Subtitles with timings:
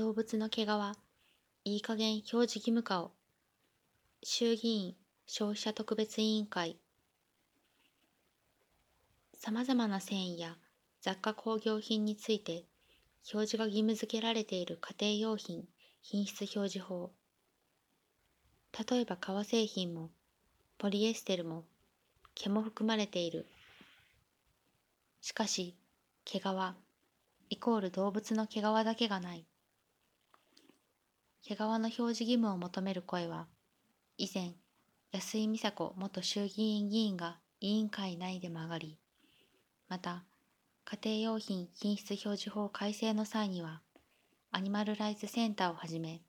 [0.00, 0.68] 動物の毛皮、
[1.64, 3.12] いい加減表示義務化を。
[4.22, 6.78] 衆議院消費者特別委員会。
[9.34, 10.56] さまざまな繊維や
[11.02, 12.64] 雑貨工業品について
[13.30, 15.68] 表示が義務付けられている家庭用品
[16.00, 17.12] 品質表示法。
[18.90, 20.08] 例えば革製品も
[20.78, 21.66] ポリエステルも
[22.34, 23.44] 毛も含まれている。
[25.20, 25.76] しかし、
[26.24, 26.42] 毛皮
[27.52, 29.44] イコール動物の毛皮だけがない。
[31.42, 33.48] 毛皮の表示義務を求める声は、
[34.16, 34.52] 以前、
[35.10, 38.98] 安井美佐子元衆議院議員が委員会内でも上がり、
[39.88, 40.24] また、
[40.84, 43.82] 家庭用品品質表示法改正の際には、
[44.52, 46.22] アニマルライズセンターをはじめ、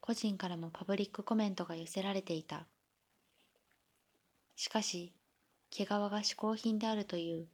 [0.00, 2.66] 個人からもパブリックコメントが寄せられていた。
[4.56, 5.12] しかし、
[5.70, 7.48] 毛皮が嗜好品であるという、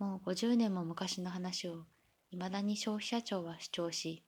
[0.00, 1.84] もう50年も昔の話を、
[2.32, 4.22] 未だに消費者庁は主張し、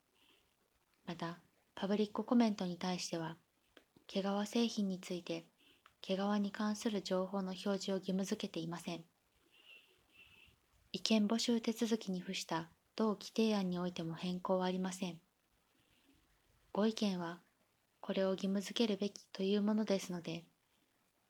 [1.07, 1.41] また、
[1.75, 3.39] パブリックコメントに対しては、
[4.07, 5.47] 毛皮製品について、
[6.03, 9.05] 毛皮に関する情報の表示を義務付けていません。
[10.93, 15.19] 意見募集手続きに付した同規定案においても変更はありません。
[16.73, 17.41] ご意見は、
[18.01, 20.45] これを義務付けるべきというものですので、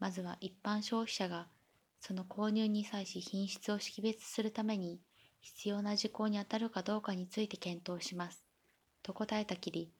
[0.00, 1.46] まずは一般消費者が
[2.00, 5.00] その購入に際し品質を識別するために
[5.44, 8.42] 必要な事項に当たるかどうかについて検討します。
[9.02, 9.90] と答えたきり、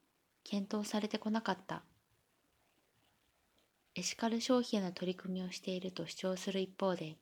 [0.43, 1.83] 検討されてこなかった。
[3.95, 7.19] エシカル消費への取り組みをしていると主張する一方で、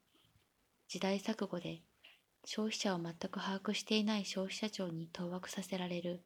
[0.87, 1.81] 時代錯誤で
[2.45, 6.23] 消費者を全く把握していない消費者庁に当惑させられる。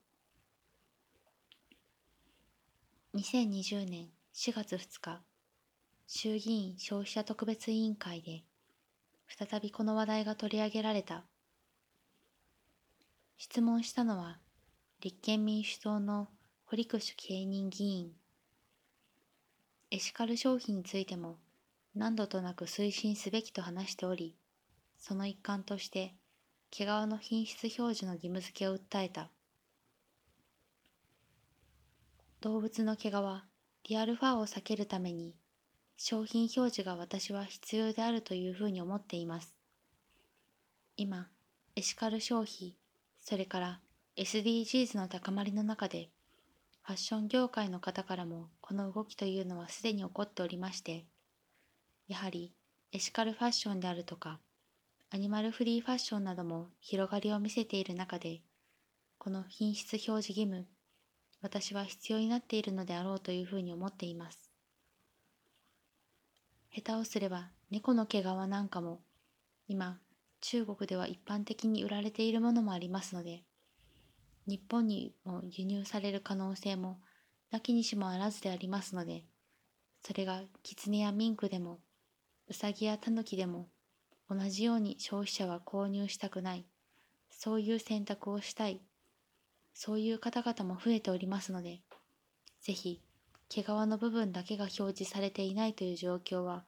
[3.14, 5.22] 2020年4月2日、
[6.06, 8.42] 衆議院消費者特別委員会で、
[9.26, 11.24] 再びこの話題が取り上げられた。
[13.48, 14.40] 質問したのは、
[15.00, 16.26] 立憲民主党の
[16.64, 18.10] 堀口慶任議員。
[19.92, 21.38] エシカル消費についても
[21.94, 24.34] 何度となく推進すべきと話しており
[24.98, 26.16] その一環として
[26.72, 29.30] 毛皮の品質表示の義務付けを訴えた。
[32.40, 33.14] 動物の毛皮
[33.84, 35.36] リアルファーを避けるために
[35.96, 39.54] 商品表示が私は必要であるというふうに思っています。
[40.96, 41.28] 今
[41.76, 42.74] エシカル消費
[43.28, 43.80] それから
[44.16, 46.10] SDGs の高まりの中で
[46.84, 51.06] ファッション業界の方からもこの動きというのはすでに起こっておりまして、
[52.06, 52.52] やはり
[52.92, 54.38] エシカルファッションであるとか、
[55.10, 58.42] アニマルフリーファッションなども広がりを見せている中で、
[59.18, 60.64] この品質表示義務、
[61.42, 64.52] 私は必要になっているのであろうというふうに思っています。
[66.72, 69.00] 下手をすれば猫の毛皮なんかも、
[69.66, 69.98] 今、
[70.40, 73.44] 中国では一般的に売られているものもありますので、
[74.46, 77.00] 日本にも輸入される可能性も
[77.50, 79.24] なきにしもあらずでありますので、
[80.02, 81.80] それがキツネやミンクでも、
[82.48, 83.68] ウサギやタヌキでも、
[84.28, 86.66] 同じように消費者は購入したくない、
[87.30, 88.80] そういう選択をしたい、
[89.74, 91.80] そういう方々も増えておりますので、
[92.60, 93.02] ぜひ、
[93.48, 96.64] 毛皮の部分だけが表示されていないという状況は、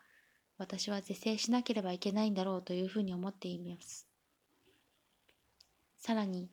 [0.59, 4.09] 私は是正しなければいけないんだろうというふうに思っています。
[5.99, 6.51] さらに、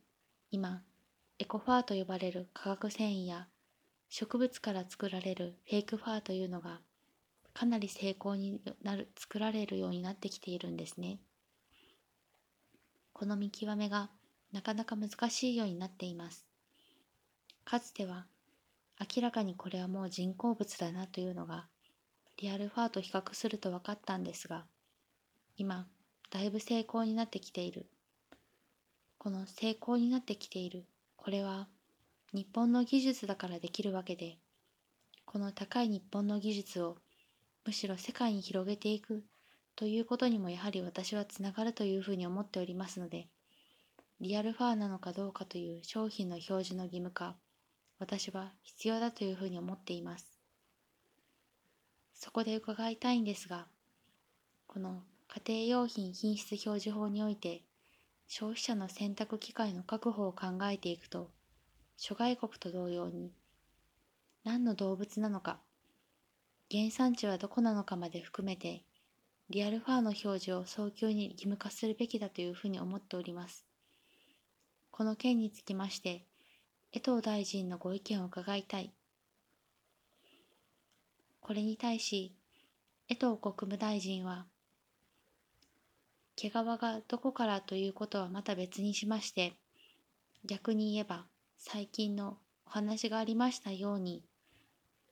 [0.51, 0.83] 今、
[1.39, 3.47] エコファーと呼ばれる化学繊維や
[4.09, 6.79] 植物から作られるフェイクファーというのが
[7.53, 11.19] かなり成功になる作られるようになってきているんですね。
[13.11, 14.09] この見極めが
[14.51, 16.45] なかなか難しいようになっています。
[17.63, 18.27] かつては
[18.99, 21.67] 明らかにこれはもう人工物だなというのが
[22.37, 24.65] リアルファーと比較すると分かったんですが
[25.57, 25.87] 今
[26.31, 27.85] だいぶ成功になってきている
[29.17, 30.85] この成功になってきている
[31.15, 31.67] これは
[32.35, 34.37] 日本の技術だからできるわけで、
[35.23, 36.97] この高い日本の技術を
[37.65, 39.23] むしろ世界に広げていく
[39.77, 43.29] ということにもやはり私はつながるというふうに思っておりますので、
[44.19, 47.37] リアルファーなのかどうかという商品の表示の義務化、
[47.99, 50.34] 私は必要だというふうに思っています。
[52.15, 53.67] そこで伺いたいんですが、
[54.67, 55.03] この
[55.45, 57.63] 家庭用品品質表示法において、
[58.27, 61.29] 消費者の選択機会の確保を考えていくと、
[61.97, 63.31] 諸外国と同様に、
[64.43, 65.59] 何の動物なのか、
[66.71, 68.83] 原産地はどこなのかまで含めて、
[69.49, 73.65] リアルファーの表示を早急に義務化するべきだというふうに思っております。
[74.89, 76.25] この件につきまして、
[76.91, 78.93] 江藤大臣のご意見を伺いたい。
[81.45, 82.33] これに対し、
[83.07, 84.47] 江藤国務大臣は、
[86.35, 89.53] 毛皮がどこからということはまた別にしまして、
[90.43, 91.25] 逆に言えば
[91.57, 92.37] 最近の
[92.67, 94.23] お話がありましたように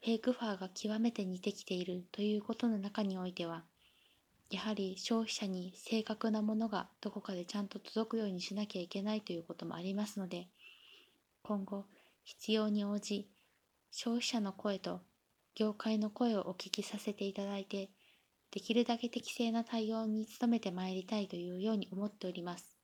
[0.03, 3.63] フェイクファーが極めて似てきているということの中においては
[4.51, 10.47] やはり消費者に正確なものがどこかでちゃんと届くようにしなきゃいけないということもありますので
[11.41, 11.86] 今後
[12.24, 13.27] 必要に応じ
[13.91, 15.01] 消費者の声と
[15.55, 17.89] 業界の声をお聞きさせていただいて
[18.51, 22.75] できるだけ適正な対応に努めてまいりたいというように思っております。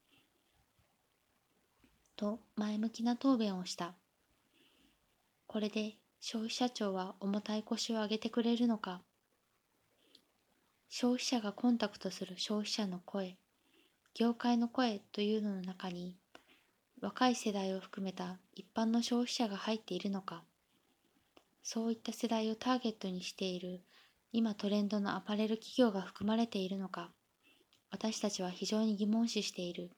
[2.15, 3.93] と前向きな答弁をした。
[5.47, 9.01] これで消費者庁は重たい腰を上げてくれるのか。
[10.89, 13.37] 消費者がコンタクトする消費者の声、
[14.15, 16.17] 業界の声というのの中に
[16.99, 20.43] 若い世代を含めた一般の消費者が入っているのか。
[21.71, 23.81] そういった世代をターゲットにしている
[24.31, 27.11] 今トレンドのアパレル企業が含まれているのか、
[27.91, 29.91] 私たちは非常に疑問視している。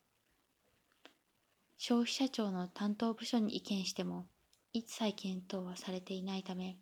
[1.78, 4.28] 消費者庁の担当部署に意見しても、
[4.74, 6.76] 一切検討はされていないため、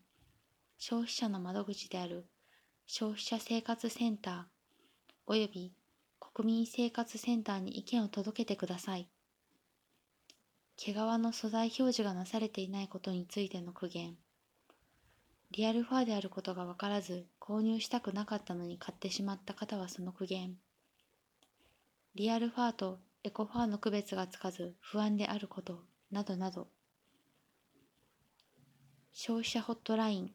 [0.79, 2.25] 消費者の窓口である
[2.87, 5.73] 消費者生活センター及び
[6.19, 9.07] 国民生活センターに意見を届けてください。
[10.77, 14.17] 毛皮の素材表示がなされていないことについての苦言。
[15.51, 20.55] リアルファーであることが分からず購入したくなかったのに買ってしまった方はその苦言。
[22.13, 25.81] リアルファーとエコファーの区別がつかず不安であること
[26.11, 26.67] などなど。
[29.11, 30.31] 消費者ホットライン。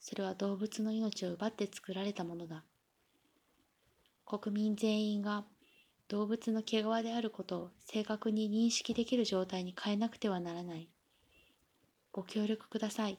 [0.00, 2.64] それは動物の命を奪って作られたものだ。
[4.24, 5.44] 国民全員が
[6.10, 10.90] 動物の毛皮であることを正確に認識できる状態に変えなくてはならない。
[12.12, 13.18] ご協力ください。